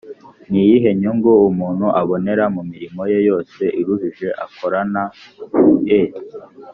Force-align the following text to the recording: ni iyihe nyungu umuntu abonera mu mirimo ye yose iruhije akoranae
ni 0.49 0.59
iyihe 0.65 0.89
nyungu 1.01 1.31
umuntu 1.49 1.85
abonera 2.01 2.43
mu 2.55 2.61
mirimo 2.71 3.01
ye 3.11 3.19
yose 3.29 3.63
iruhije 3.79 4.27
akoranae 4.45 5.05